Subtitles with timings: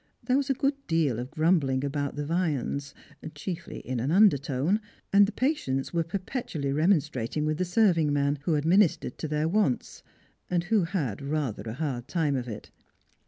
[0.23, 2.95] There was a good deal of grumbling about the viands,
[3.35, 4.81] chiefly in an under tone,
[5.13, 10.01] and the patients were perpetually remonstrating with the serving man who administered to their wants,
[10.49, 12.71] and who had rather a hard time of it.